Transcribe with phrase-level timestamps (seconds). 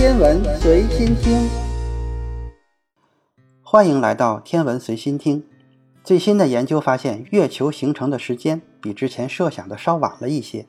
[0.00, 1.46] 天文随心听，
[3.60, 5.44] 欢迎来到天文随心听。
[6.02, 10.64] 最新的研究发现，月球形成的时间比之前设想的稍晚了一些。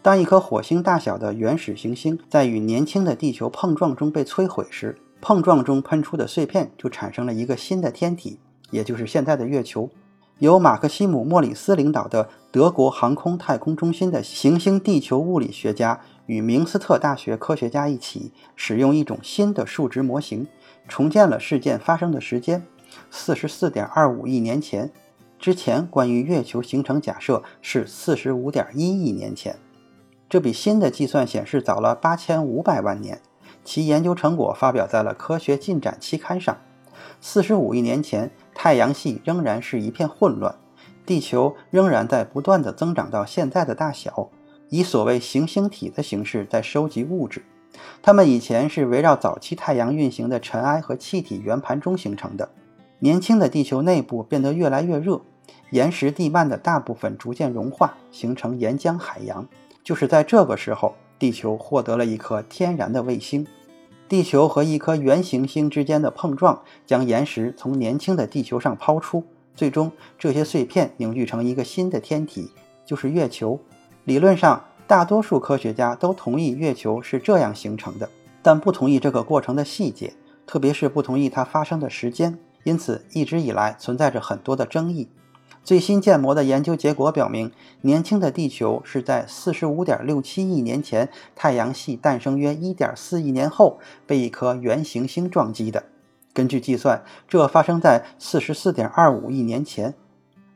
[0.00, 8.38] 当一颗火星大小的原始行星在与年轻的地球碰撞中被摧毁时，碰撞中喷出的碎片就产生了一个新的天体，
[8.70, 9.90] 也就是现在的月球。
[10.38, 16.00] 由马克西姆·莫里斯领导的德国航空太空中心的行星地球物理学家
[16.30, 20.46] 与明斯特大学科学家一起，使用一种新的数值模型，
[20.86, 22.64] 重建了事件发生的时间：
[23.10, 24.92] 四十四点二五亿年前。
[25.40, 29.56] 之前关于月球形成假设是四十五点一亿年前。
[30.28, 33.20] 这比新的计算显示早了八千五百万年。
[33.64, 36.56] 其研究成果发表在了《科学进展》期刊上。
[37.20, 40.54] 四十五亿年前，太阳系仍然是一片混乱，
[41.04, 44.30] 地球仍然在不断的增长到现在的大小，
[44.70, 47.44] 以所谓行星体的形式在收集物质。
[48.02, 52.48] 它们以前是围绕早期太阳运行的尘埃和气体圆盘中形成的。
[52.98, 55.20] 年轻的地球内部变得越来越热，
[55.70, 59.46] 岩石地幔的大部分逐渐融化，形成岩浆海洋。
[59.82, 63.46] 就是在这个时候，地球获得了一颗天然的卫星。
[64.08, 72.50] 地球和一颗原行星之间的碰撞，将岩石从年轻的地球上抛出，最终这些碎片凝聚成一个新的天体，
[72.84, 73.58] 就是月球。
[74.10, 78.10] 理论上，大多数科学家都同意月球是这样形成的，
[78.42, 80.14] 但不同意这个过程的细节，
[80.48, 82.36] 特别是不同意它发生的时间。
[82.64, 85.08] 因此，一直以来存在着很多的争议。
[85.62, 87.52] 最新建模的研究结果表明，
[87.82, 95.84] 年轻的地球是在45.67亿年前，太阳系诞生约1.4亿年后被一颗原行星撞击的。
[96.34, 99.94] 根据计算，这发生在44.25亿年前，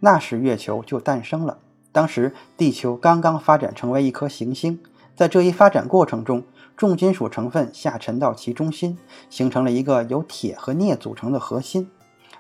[0.01, 1.59] 那时月球就诞生了。
[1.95, 4.81] 当时地球刚刚发展成为一颗行星，
[5.15, 6.43] 在这一发展过程中，
[6.77, 8.99] 重金属成分下沉到其中心，
[9.31, 11.89] 形成了一个由铁和镍组成的核心。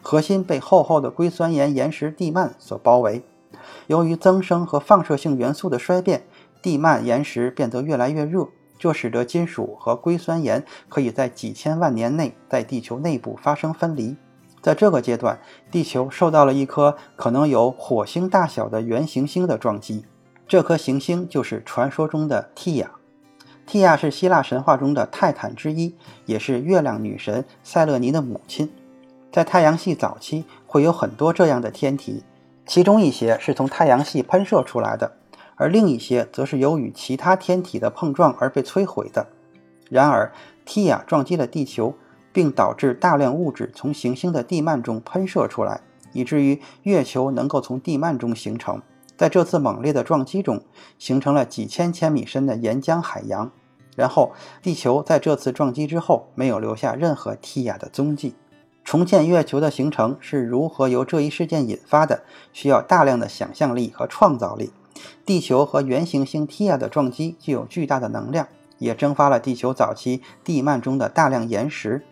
[0.02, 3.22] 核心被厚厚的硅酸盐岩石地幔所包围。
[3.86, 6.26] 由于增生和放射性元素的衰变，
[6.60, 14.16] 地幔岩石变得越来越热，这使得金属和硅酸盐可以在几千万年内在地球内部发生分离。
[14.64, 15.38] 在这个阶段，
[15.70, 20.06] 地球受到了一颗可能有火星大小的原行星的撞击。
[20.48, 22.92] 这颗行星就是传说中的蒂亚。
[23.66, 25.94] 蒂亚是希腊神话中的泰坦之一，
[26.24, 28.72] 也是月亮女神塞勒尼的母亲。
[29.30, 32.24] 在太阳系早期会有很多这样的天体，
[32.64, 35.12] 其中一些是从太阳系喷射出来的，
[35.56, 39.26] 而另一些则是由于其他天体的碰撞而被摧毁的。
[39.90, 40.32] 然而，
[40.64, 41.94] 蒂亚撞击了地球，
[42.34, 45.80] 并导致大量物质从行星的地幔中喷射出来，
[46.12, 48.82] 以至于月球能够从地幔中形成。
[49.16, 50.60] 在这次猛烈的撞击中，
[50.98, 53.50] 形成了几千千米深的岩浆海洋。
[53.94, 58.34] 然后，地球在这次撞击之后没有留下任何蒂亚的踪迹。
[58.82, 62.24] 重建月球的形成是如何由这一事件引发的？
[62.52, 64.72] 需要大量的想象力和创造力。
[65.24, 72.04] 地球和原行星 Tia 的撞击具有巨大的能量，也蒸发了地球早期地幔中的大量岩石。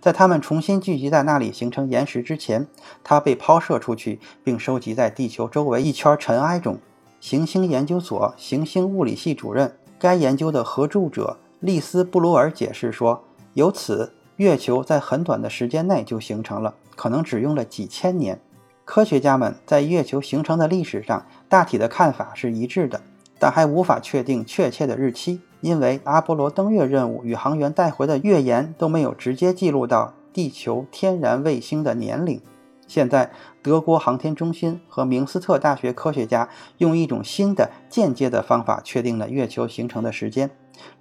[0.00, 2.66] 在它们重新聚集在那里形成岩石之前，
[3.04, 6.78] 它被抛射出去，并收集在地球周围一圈尘埃中。
[7.20, 18.38] 行星研究所行星物理系主任、该研究的合著者利斯布鲁尔解释说：“由此。”月球在很短的时间内就形成了，可能只用了几千年。
[18.84, 23.00] 科学家们在月球形成的历史上大体的看法是一致的，
[23.38, 32.40] 但还无法确定确切的日期，因为阿波罗登月任务宇航员带回的月岩都没有直接记录到地球天然卫星的年龄。
[32.86, 40.50] 现在，德国航天中心和明斯特大学科学家用一种新的间接的方法确定了月球形成的时间。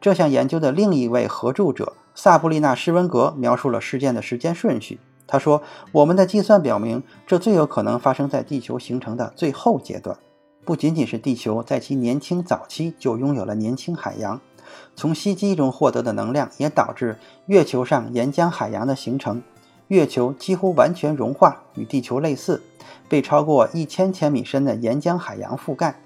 [0.02, 5.00] 这项研究的另一位合著者萨布丽娜·施文格描述了事件的时间顺序。
[5.28, 5.62] 他说
[5.92, 10.18] ：“我们的计算表明，这最有可能发生在地球形成的最后阶段。
[10.66, 14.42] 不仅仅是地球在其年轻早期就拥有了年轻海洋，
[14.96, 19.42] 从吸积中获得的能量也导致月球上岩浆海洋的形成。
[19.88, 22.64] 月球几乎完全融化，与地球类似，
[23.08, 26.00] 被超过一千千米深的岩浆海洋覆盖。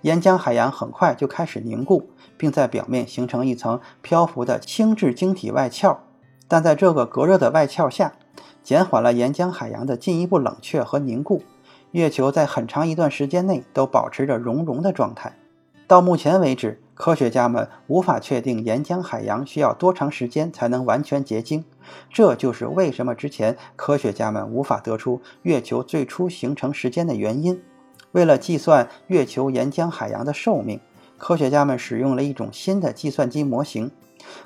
[0.00, 5.98] 岩浆海洋很快就开始凝固。”并在表面形成一层漂浮的轻质晶体外壳，
[6.46, 8.12] 但在这个隔热的外壳下，
[8.62, 11.42] 减缓了岩浆海洋的进一步冷却和凝固。
[11.92, 15.34] 月球在很长一段时间内都保持着熔融的状态。
[15.86, 21.64] 到目前为止，科学家们无法确定岩浆海洋需要多长时间才能完全结晶。
[22.12, 27.62] 这就是为什么之前科学家们无法得出月球最初形成时间的原因。
[28.12, 30.78] 为了计算月球岩浆海洋的寿命。
[31.16, 33.90] 科学家们使用了一种新的计算机模型。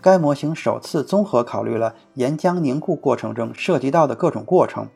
[0.01, 4.89] 该模型首次综合考虑了岩浆凝固过程中涉及到的各种过程。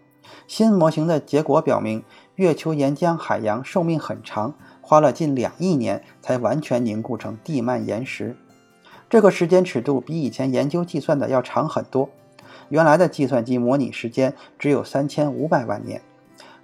[0.47, 2.03] 新模型的结果表明，
[2.35, 8.37] 月球岩浆海洋寿命很长，花了近两亿年才完全凝固成地幔岩石。
[9.09, 12.09] 这个时间尺度比以前研究计算的要长很多。
[12.69, 16.03] 原来的计算机模拟时间只有三千五百万年。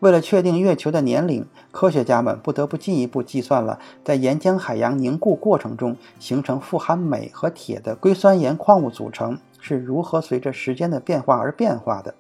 [0.01, 12.13] 为了确定月球的年龄，科学家们不得不进一步计算了在岩浆海洋凝固过程中形成富含镁和铁的硅酸盐矿物组成是如何随着时间的变化而变化的。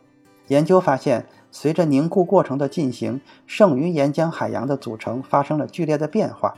[0.47, 6.57] 研究发现，随着凝固过程的进行，剩余岩浆海洋的组成发生了剧烈的变化。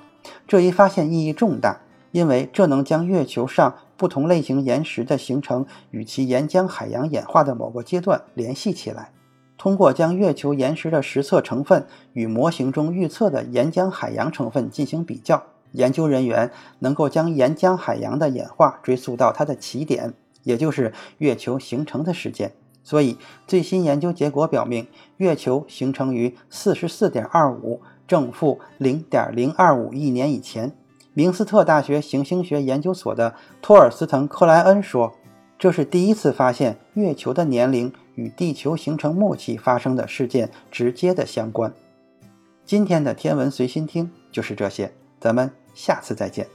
[0.49, 1.81] 这一发现意义重大，
[2.13, 9.11] 因为这能将月球上不同类型岩石的形成与其岩浆海洋演化的某个阶段联系起来。
[9.59, 15.43] 通过将月球岩石的实测成分与模型中预测的岩浆海洋成分进行比较，
[15.73, 22.53] 研究人员能够将岩浆海洋的演化追溯到它的起点，也就是月球形成的时间。
[22.85, 24.87] 所以，最新研究结果表明，
[25.17, 30.71] 月球形成于四十四点二五正负零点零二五亿年以前。
[31.15, 35.13] 明斯特大学行星学研究所的托尔斯滕·克莱恩说
[35.59, 41.75] ：“这是第一次发现月球的年龄。”与地球形成默契发生的事件直接的相关。
[42.65, 46.47] 今天的天文随心听就是这些，咱们下次再见。